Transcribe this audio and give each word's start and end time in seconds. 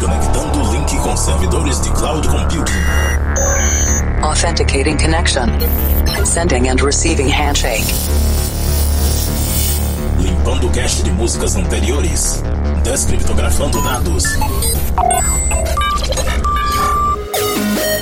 Conectando 0.00 0.62
o 0.62 0.72
link 0.72 0.96
com 0.98 1.16
servidores 1.16 1.80
de 1.82 1.90
cloud 1.90 2.26
computing. 2.26 2.72
Authenticating 4.22 4.96
connection. 4.96 5.46
Sending 6.24 6.68
and 6.68 6.80
receiving 6.82 7.28
handshake. 7.28 7.84
Limpando 10.18 10.68
o 10.68 10.70
cache 10.70 11.02
de 11.02 11.12
músicas 11.12 11.54
anteriores. 11.56 12.42
Descriptografando 12.82 13.82
dados. 13.82 14.24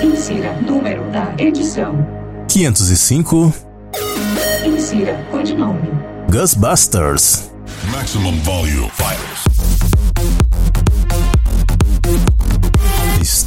Insira 0.03 0.53
número 0.61 1.03
da 1.11 1.35
edição. 1.39 2.07
505 2.49 3.53
Insira 4.65 5.19
codinome. 5.31 5.91
Ghostbusters. 6.31 7.51
Maximum 7.91 8.41
volume. 8.43 8.91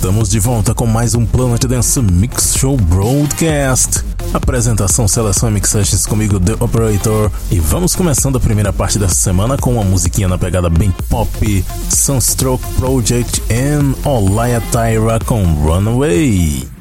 Estamos 0.01 0.29
de 0.29 0.39
volta 0.39 0.73
com 0.73 0.87
mais 0.87 1.13
um 1.13 1.27
Planet 1.27 1.63
Dance 1.65 2.01
Mix 2.01 2.55
Show 2.57 2.75
Broadcast. 2.75 4.03
Apresentação, 4.33 5.07
seleção 5.07 5.47
e 5.47 5.51
mixagens 5.51 6.07
comigo, 6.07 6.39
The 6.39 6.53
Operator. 6.59 7.29
E 7.51 7.59
vamos 7.59 7.95
começando 7.95 8.35
a 8.35 8.39
primeira 8.39 8.73
parte 8.73 8.97
dessa 8.97 9.13
semana 9.13 9.59
com 9.59 9.73
uma 9.73 9.83
musiquinha 9.83 10.27
na 10.27 10.39
pegada 10.39 10.71
bem 10.71 10.91
pop: 11.07 11.65
Sunstroke 11.87 12.65
Project 12.79 13.43
and 13.53 13.93
Olaya 14.03 14.59
Tyra 14.71 15.19
com 15.23 15.43
Runaway. 15.43 16.80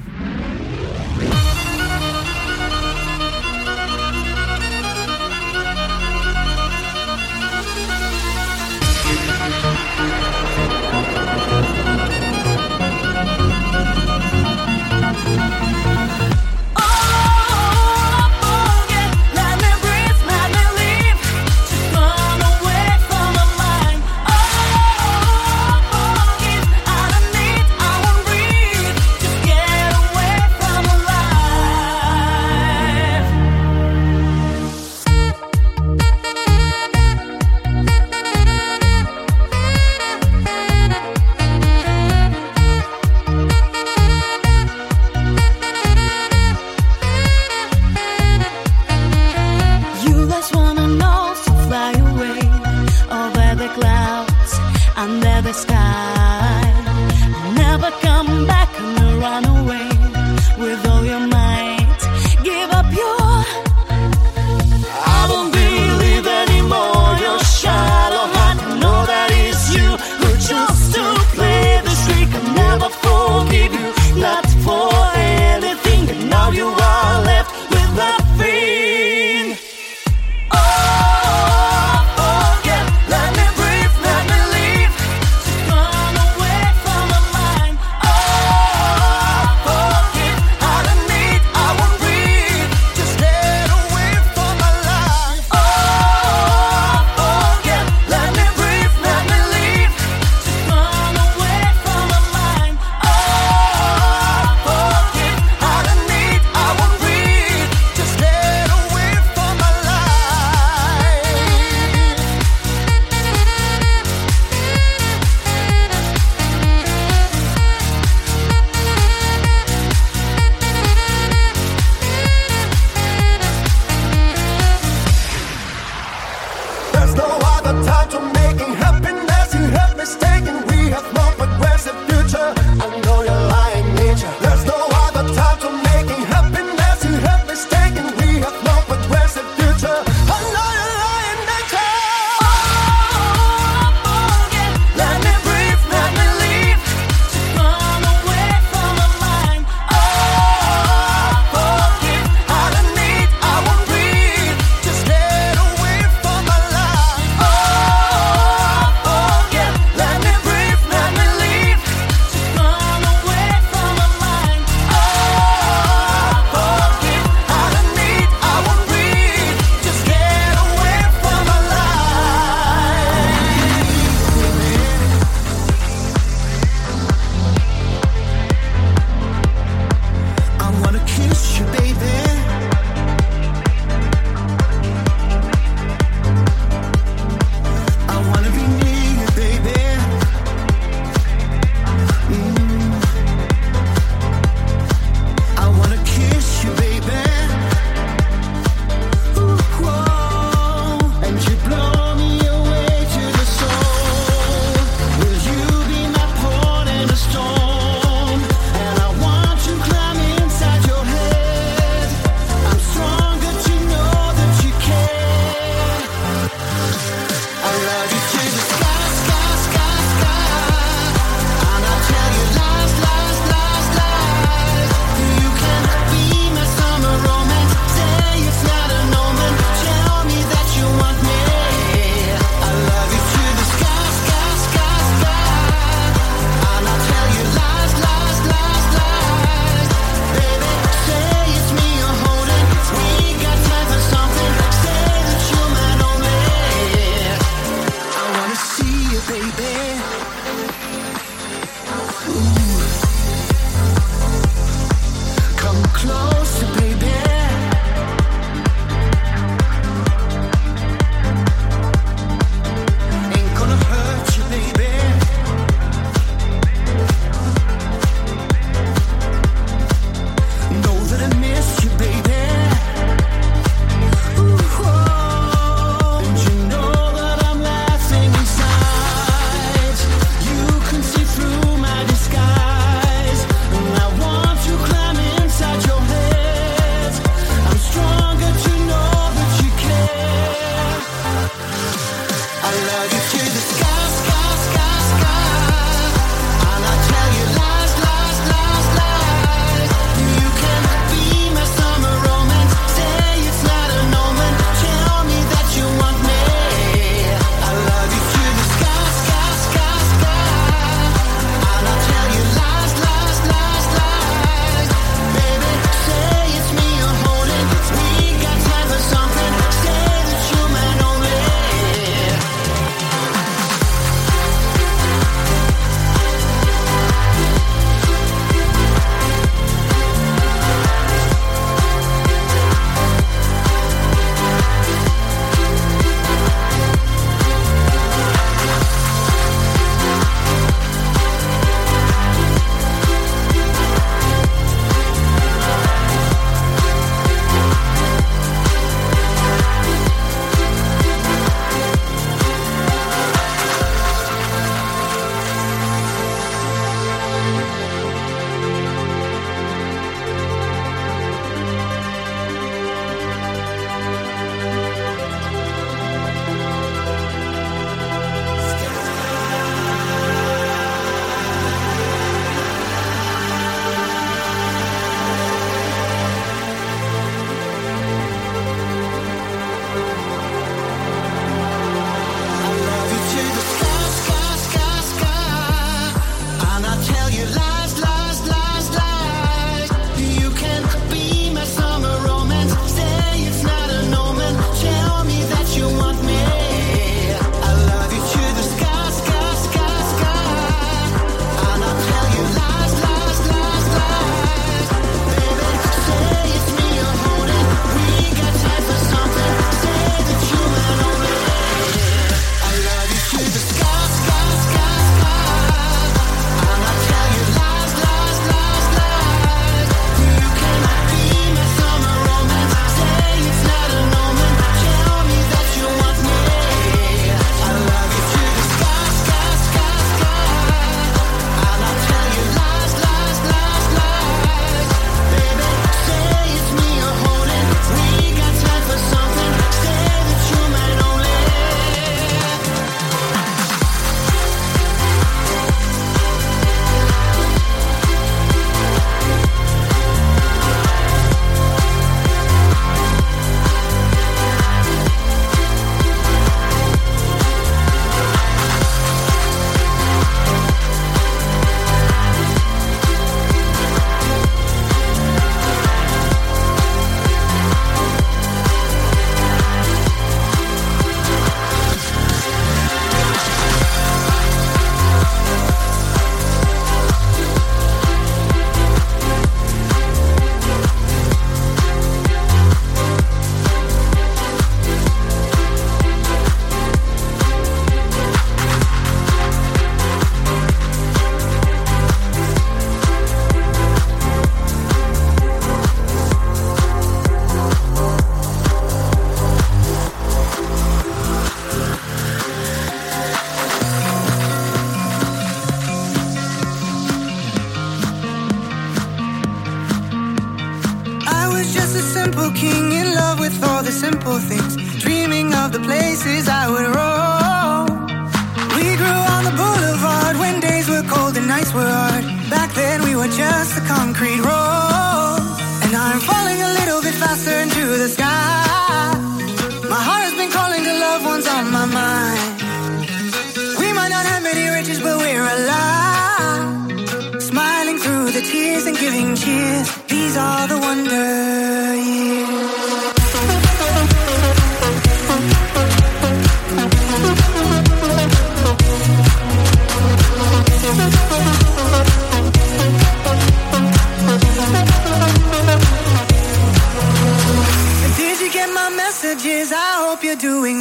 I 516.62 516.68
would 516.68 516.94
run. 516.94 516.99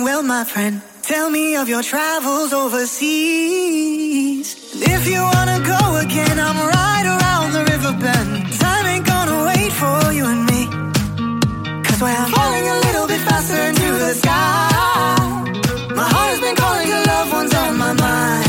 well, 0.10 0.24
my 0.24 0.44
friend, 0.44 0.82
tell 1.04 1.30
me 1.30 1.56
of 1.56 1.70
your 1.70 1.84
travels 1.84 2.52
overseas. 2.52 4.48
And 4.74 4.92
if 4.98 5.04
you 5.12 5.22
wanna 5.34 5.60
go 5.74 5.82
again, 6.06 6.36
I'm 6.48 6.60
right 6.78 7.08
around 7.16 7.48
the 7.58 7.64
river 7.72 7.94
bend. 8.04 8.32
Time 8.64 8.86
ain't 8.92 9.06
gonna 9.14 9.40
wait 9.50 9.72
for 9.82 10.00
you 10.18 10.26
and 10.34 10.44
me. 10.52 10.62
Cause 11.86 12.00
we're 12.06 12.26
falling 12.38 12.68
a 12.76 12.78
little 12.86 13.08
bit 13.12 13.22
faster 13.30 13.60
into 13.70 13.90
the 14.04 14.12
sky. 14.22 14.70
My 16.00 16.08
heart 16.14 16.30
has 16.34 16.42
been 16.46 16.58
calling, 16.64 16.88
your 16.94 17.04
loved 17.12 17.32
one's 17.38 17.54
on 17.54 17.78
my 17.78 17.94
mind. 17.94 18.49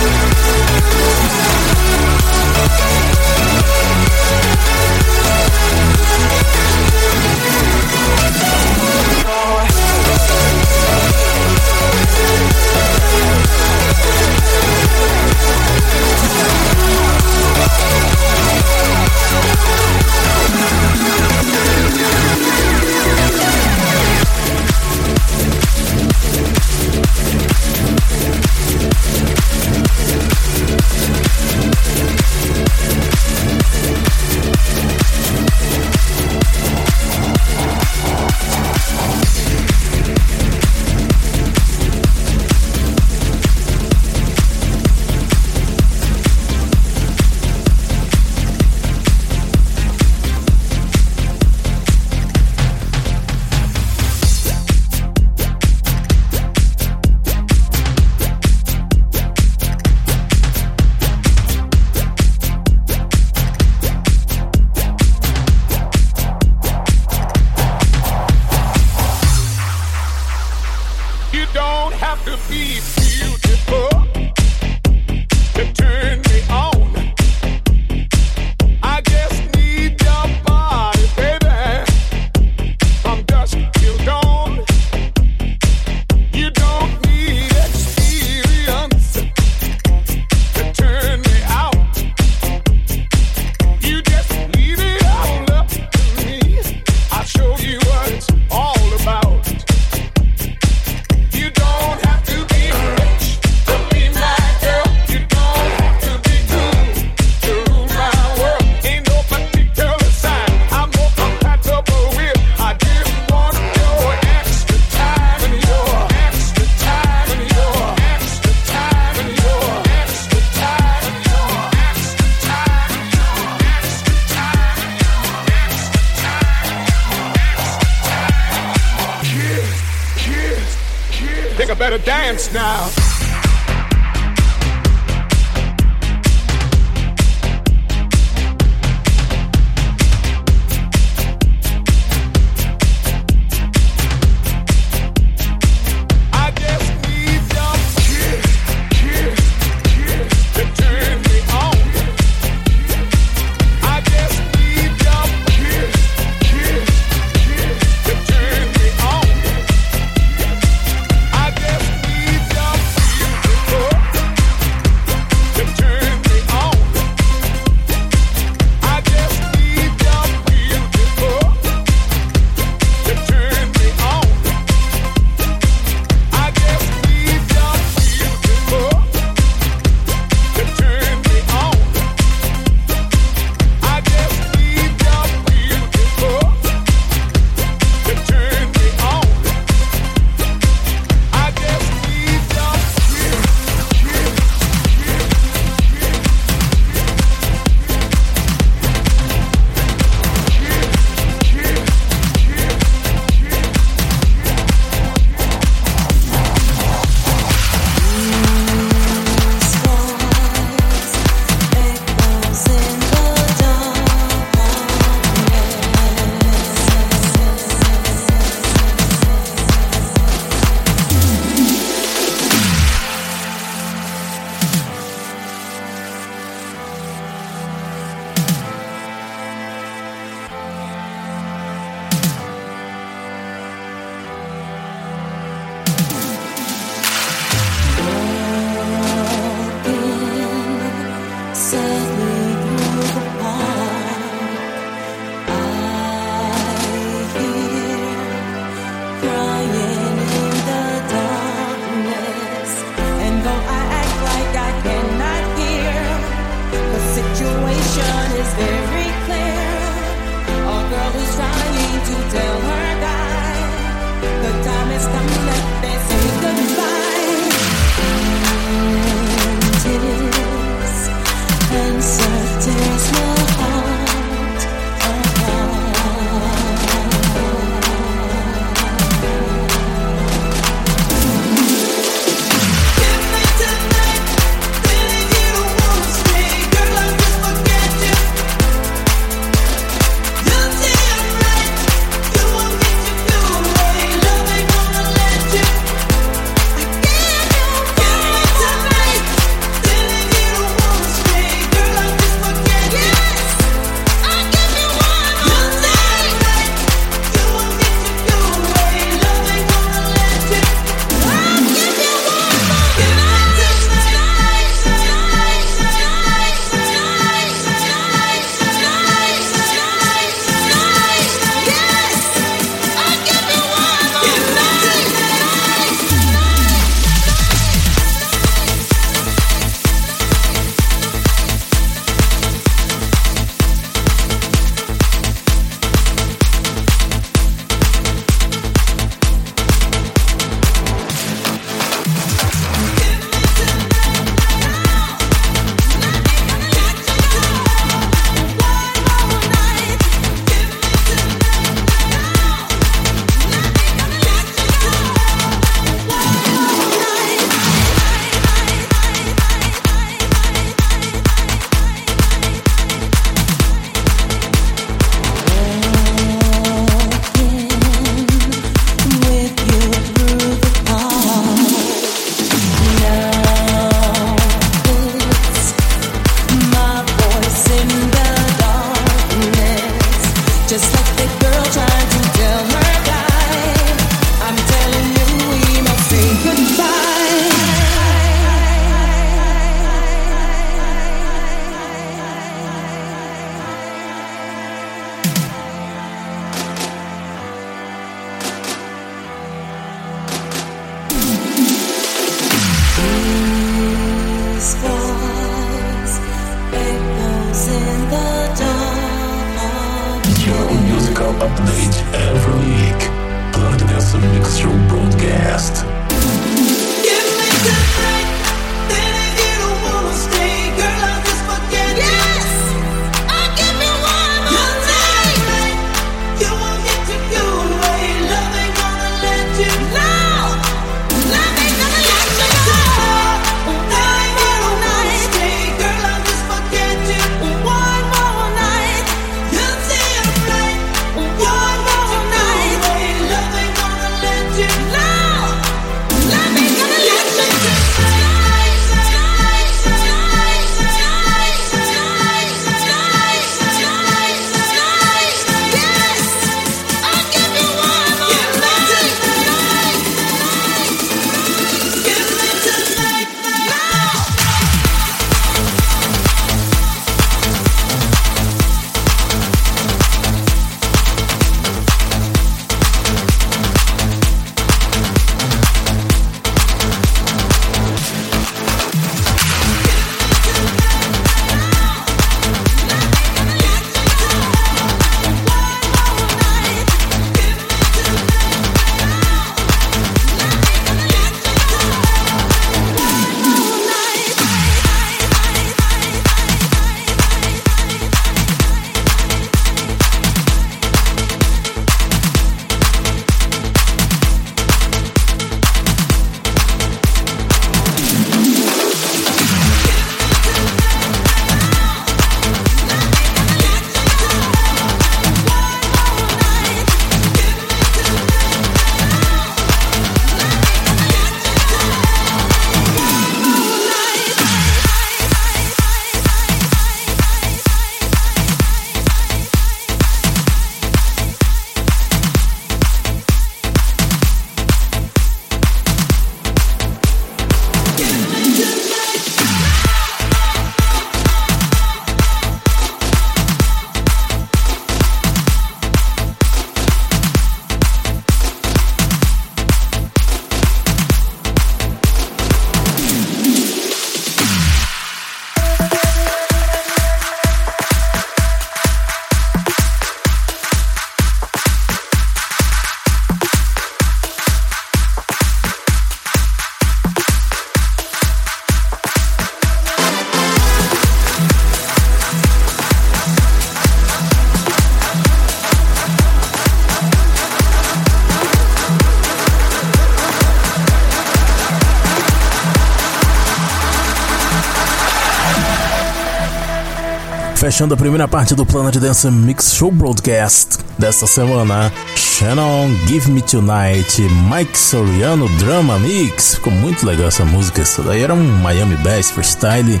Fechando 587.66 587.94
a 587.94 587.96
primeira 587.96 588.28
parte 588.28 588.54
do 588.54 588.64
Planet 588.64 588.94
Dance 588.94 589.28
Mix 589.28 589.74
Show 589.74 589.90
Broadcast 589.90 590.78
desta 590.96 591.26
semana, 591.26 591.92
Shannon 592.14 592.88
Give 593.08 593.28
Me 593.28 593.42
Tonight, 593.42 594.22
Mike 594.48 594.78
Soriano 594.78 595.48
Drama 595.58 595.98
Mix. 595.98 596.54
Ficou 596.54 596.72
muito 596.72 597.04
legal 597.04 597.26
essa 597.26 597.44
música. 597.44 597.82
Isso 597.82 598.02
daí 598.02 598.22
era 598.22 598.32
um 598.32 598.58
Miami 598.62 598.94
Bass 598.98 599.32
freestyle. 599.32 600.00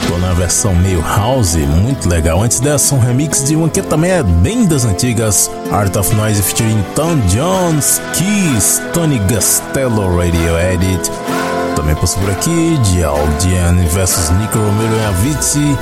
Ficou 0.00 0.18
na 0.20 0.32
versão 0.32 0.74
meio 0.74 1.02
house, 1.02 1.56
muito 1.56 2.08
legal. 2.08 2.42
Antes 2.42 2.60
dessa, 2.60 2.94
um 2.94 2.98
remix 2.98 3.44
de 3.44 3.56
uma 3.56 3.68
que 3.68 3.82
também 3.82 4.12
é 4.12 4.22
bem 4.22 4.64
das 4.64 4.86
antigas, 4.86 5.50
Art 5.70 5.94
of 5.94 6.14
Noise 6.14 6.42
featuring 6.42 6.82
Tom 6.94 7.18
Jones, 7.28 8.00
Keys, 8.14 8.80
Tony 8.94 9.18
Gastello 9.28 10.16
Radio 10.16 10.58
Edit. 10.58 11.10
Também 11.82 11.96
passou 11.96 12.22
por 12.22 12.30
aqui 12.30 12.78
de 12.78 13.02
Aldian 13.02 13.74
vs 13.88 14.30
Nico 14.38 14.56
Romero 14.56 14.94
e 14.94 15.04
Avicii, 15.04 15.78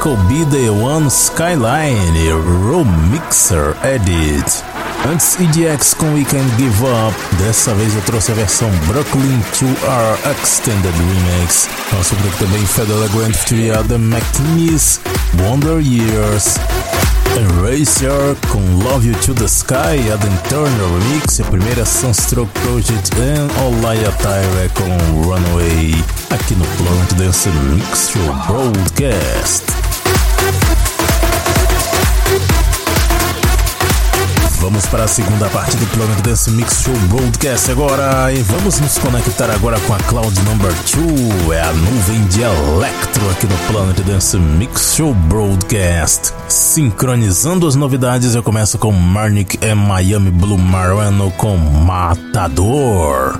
Could 0.00 0.20
Be 0.24 0.44
The 0.46 0.68
One 0.68 1.06
Skyline 1.06 2.18
e 2.18 2.30
Romixer 2.32 3.76
Edit. 3.84 4.73
Antes 5.06 5.38
EDX 5.38 5.94
com 5.94 6.14
We 6.14 6.24
Can 6.24 6.44
Give 6.56 6.82
Up, 6.84 7.36
dessa 7.36 7.74
vez 7.74 7.94
eu 7.94 8.02
trouxe 8.02 8.32
a 8.32 8.34
versão 8.34 8.70
Brooklyn 8.86 9.42
2R 9.52 10.42
Extended 10.42 10.92
Remix. 10.92 11.68
Por 11.90 11.98
aqui 12.00 12.38
também 12.38 12.64
Federal 12.66 13.08
Grant 13.10 13.34
featuring 13.34 13.70
Adam 13.70 13.98
McNeese, 13.98 15.00
Wonder 15.40 15.80
Years. 15.80 16.54
Eraser 17.36 18.36
com 18.48 18.60
Love 18.84 19.08
You 19.08 19.14
to 19.22 19.34
the 19.34 19.46
Sky, 19.46 19.98
Adam 20.12 20.36
Turner 20.48 20.86
Remix, 20.86 21.40
a 21.40 21.44
primeira 21.44 21.84
Sunstroke 21.84 22.52
Project 22.60 23.10
and 23.16 23.48
Olaya 23.66 24.12
Tyre 24.22 24.70
com 24.74 25.22
Runaway, 25.24 25.94
aqui 26.30 26.54
no 26.54 26.64
Planet 26.76 27.12
Dance 27.14 27.48
Mix 27.48 28.10
Show 28.10 28.32
Broadcast. 28.46 29.83
Vamos 34.64 34.86
para 34.86 35.04
a 35.04 35.06
segunda 35.06 35.46
parte 35.50 35.76
do 35.76 35.86
Planet 35.88 36.20
Dance 36.22 36.50
Mix 36.50 36.84
Show 36.84 36.94
Broadcast 37.10 37.70
agora 37.70 38.32
e 38.32 38.42
vamos 38.44 38.80
nos 38.80 38.96
conectar 38.96 39.50
agora 39.50 39.78
com 39.80 39.92
a 39.92 39.98
Cloud 39.98 40.40
Number 40.40 40.72
2, 40.72 41.50
é 41.52 41.60
a 41.60 41.70
nuvem 41.70 42.24
de 42.28 42.40
Electro 42.40 43.30
aqui 43.30 43.46
no 43.46 43.56
Planet 43.70 44.00
Dance 44.06 44.38
Mix 44.38 44.94
Show 44.96 45.12
Broadcast. 45.12 46.32
Sincronizando 46.48 47.66
as 47.68 47.74
novidades, 47.74 48.34
eu 48.34 48.42
começo 48.42 48.78
com 48.78 48.90
Marnik 48.90 49.58
e 49.60 49.74
Miami 49.74 50.30
Blue 50.30 50.56
Marano 50.56 51.30
com 51.32 51.58
Matador. 51.58 53.38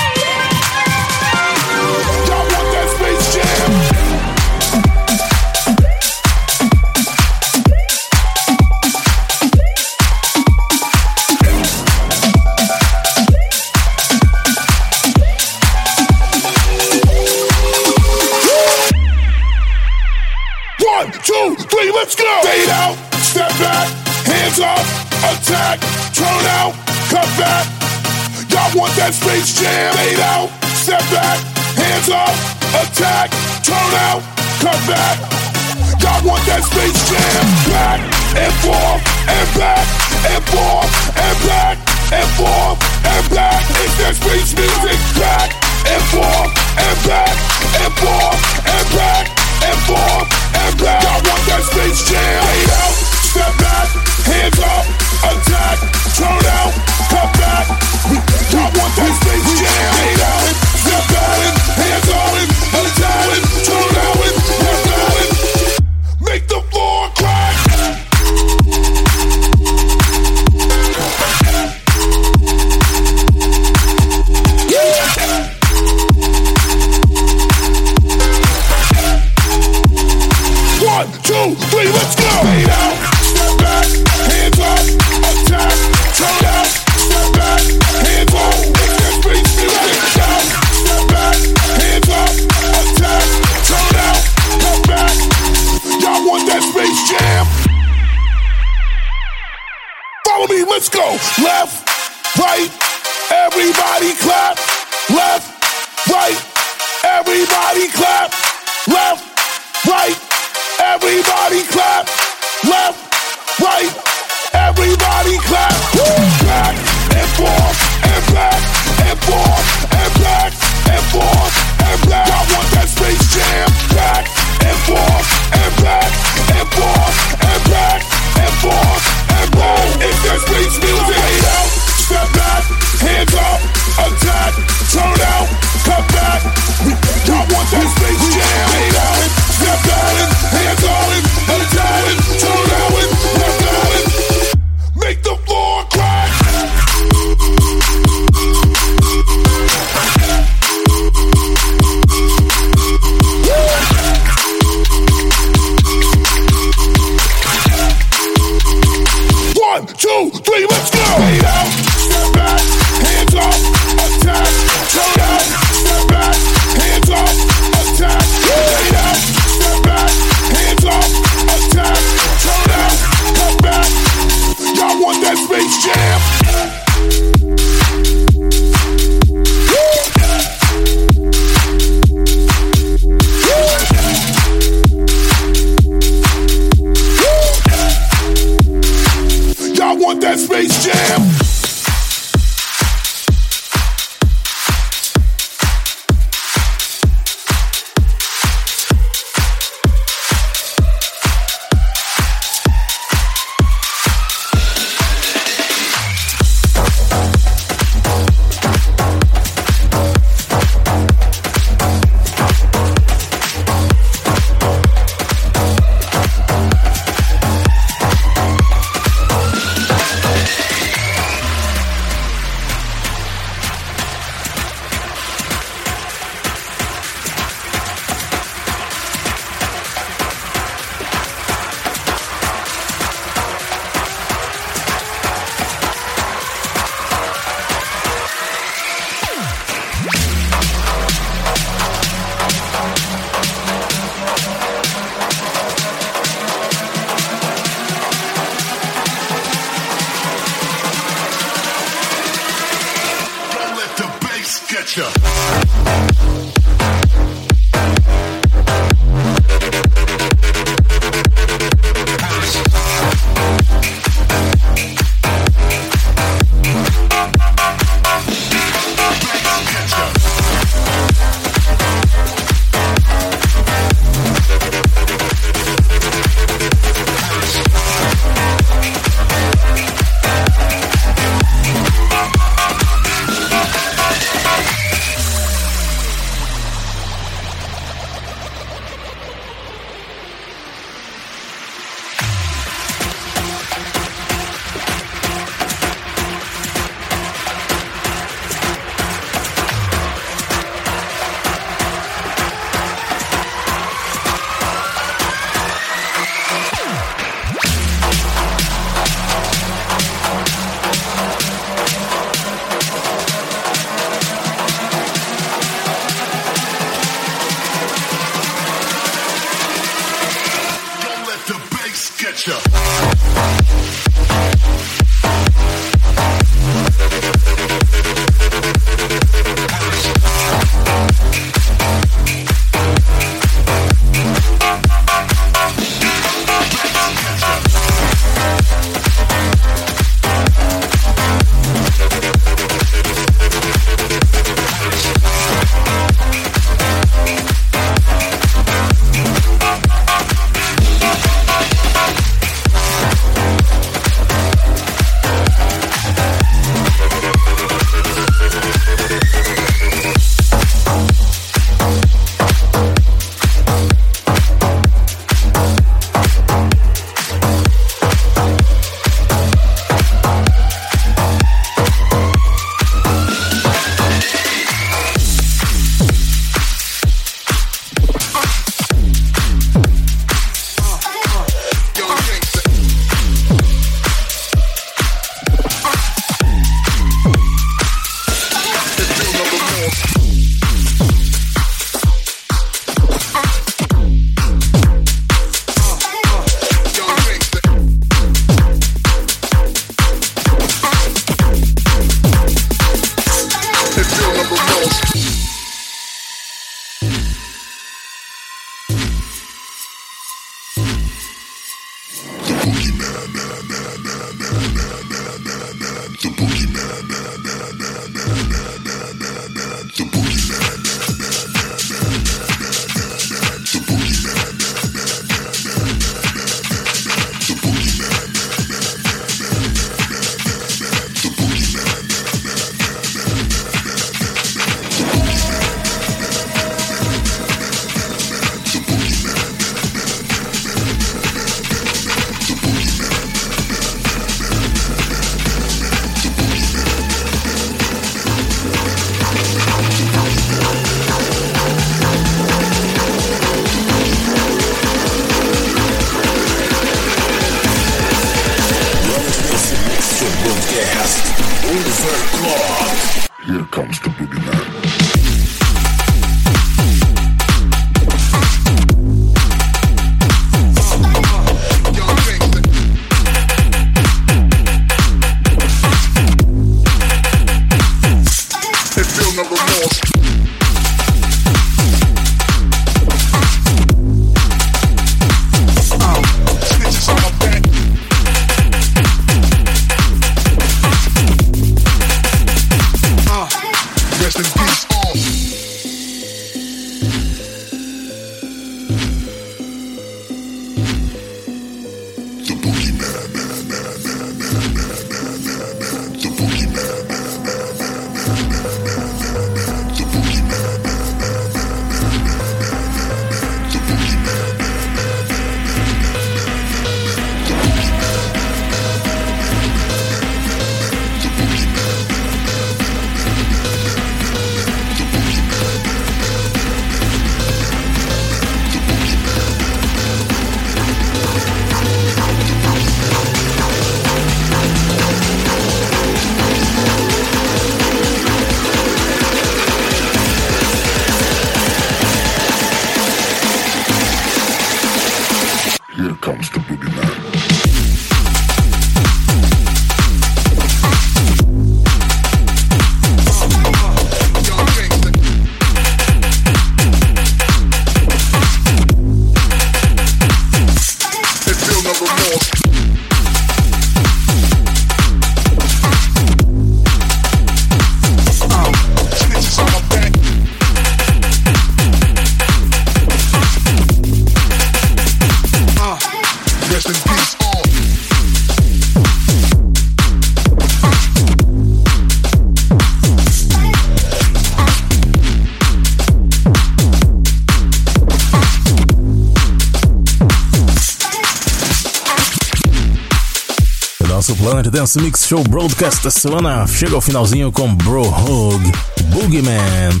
Dance 594.88 595.00
Mix 595.02 595.26
Show 595.26 595.44
Broadcast 595.44 596.02
da 596.02 596.10
semana 596.10 596.66
chega 596.66 596.94
ao 596.94 597.02
finalzinho 597.02 597.52
com 597.52 597.74
Bro 597.74 598.08
Hug, 598.08 598.72
Boogeyman. 599.10 600.00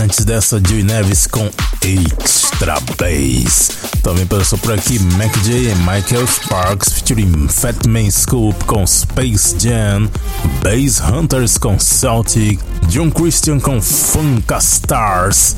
Antes 0.00 0.24
dessa, 0.24 0.60
Dewey 0.60 0.84
Neves 0.84 1.26
com 1.26 1.50
Extra 1.82 2.78
Bass. 2.96 3.70
Também 4.00 4.24
passou 4.24 4.56
por 4.60 4.72
aqui 4.72 5.00
Mac 5.00 5.36
J 5.38 5.72
e 5.72 5.74
Michael 5.78 6.28
Sparks 6.28 6.92
featuring 6.92 7.48
Fatman 7.48 8.08
Scoop 8.08 8.64
com 8.66 8.86
Space 8.86 9.56
Jam, 9.58 10.08
Bass 10.62 11.00
Hunters 11.00 11.58
com 11.58 11.76
Celtic, 11.76 12.60
John 12.86 13.10
Christian 13.10 13.58
com 13.58 13.82
Funka 13.82 14.58
Stars. 14.58 15.56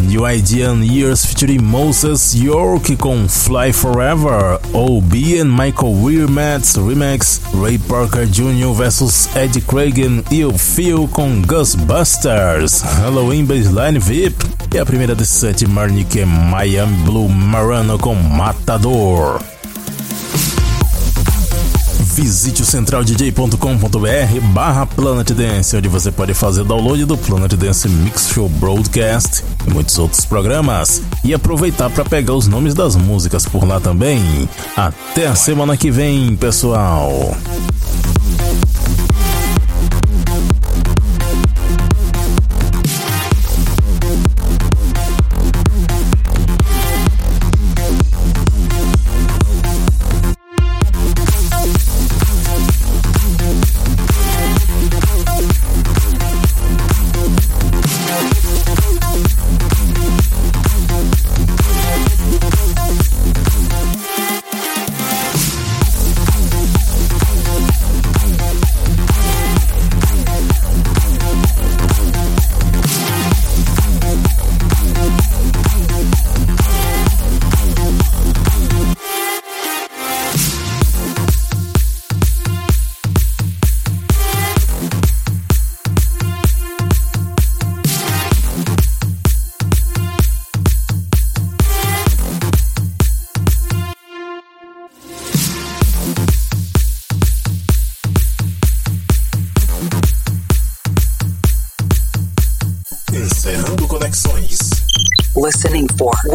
New 0.00 0.26
Idea 0.26 0.70
and 0.70 0.82
Years 0.82 1.26
featuring 1.42 1.60
Moses 1.60 2.34
York 2.34 2.96
com 2.96 3.28
Fly 3.28 3.72
Forever, 3.72 4.60
OB 4.72 5.40
and 5.40 5.50
Michael 5.50 5.94
Weirmats 5.94 6.76
Remix, 6.76 7.40
Ray 7.60 7.78
Parker 7.78 8.26
Jr. 8.26 8.72
vs 8.72 9.28
Ed 9.34 9.60
Cragen 9.62 10.22
e 10.30 10.44
o 10.44 10.56
Phil 10.56 11.08
com 11.08 11.42
Ghostbusters, 11.42 12.82
Halloween 12.82 13.44
Baseline 13.44 13.98
VIP 13.98 14.36
e 14.72 14.78
a 14.78 14.86
primeira 14.86 15.16
desse 15.16 15.32
set 15.32 15.66
Marnick 15.66 16.24
Miami 16.24 16.96
Blue 17.04 17.28
Marano 17.28 17.98
com 17.98 18.14
Matador. 18.14 19.51
Visite 22.14 22.60
o 22.60 22.66
centraldj.com.br 22.66 24.40
barra 24.52 24.84
Planet 24.84 25.30
Dance, 25.30 25.74
onde 25.74 25.88
você 25.88 26.12
pode 26.12 26.34
fazer 26.34 26.62
download 26.62 27.06
do 27.06 27.16
Planet 27.16 27.54
Dance 27.54 27.88
Mix 27.88 28.28
Show 28.28 28.50
Broadcast 28.50 29.42
e 29.66 29.70
muitos 29.70 29.98
outros 29.98 30.26
programas. 30.26 31.00
E 31.24 31.32
aproveitar 31.32 31.88
para 31.88 32.04
pegar 32.04 32.34
os 32.34 32.46
nomes 32.46 32.74
das 32.74 32.96
músicas 32.96 33.46
por 33.46 33.66
lá 33.66 33.80
também. 33.80 34.46
Até 34.76 35.26
a 35.26 35.34
semana 35.34 35.74
que 35.74 35.90
vem, 35.90 36.36
pessoal! 36.36 37.34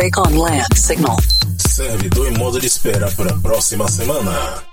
Wake 0.07 0.19
on 0.19 0.37
Land 0.37 0.73
signal. 0.73 1.17
Modo 2.37 2.59
de 2.59 2.67
espera 2.67 3.09
para 3.11 3.33
a 3.33 3.41
próxima 3.41 3.89
semana. 3.89 4.66